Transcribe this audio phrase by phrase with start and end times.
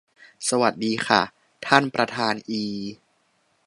[0.49, 1.21] สวัสดีค่ะ
[1.67, 2.63] ท่านประธานอี